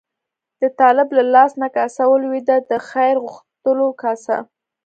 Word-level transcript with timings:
د 0.61 0.63
طالب 0.79 1.07
له 1.17 1.23
لاس 1.33 1.51
نه 1.61 1.67
کاسه 1.75 2.03
ولوېده، 2.07 2.57
د 2.69 2.71
خیر 2.89 3.15
غوښتلو 3.23 3.87
کاسه. 4.01 4.37